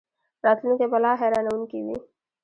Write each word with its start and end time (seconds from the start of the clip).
راتلونکی 0.45 0.85
به 0.91 0.97
لا 1.03 1.11
حیرانوونکی 1.21 1.79
وي. 1.85 1.97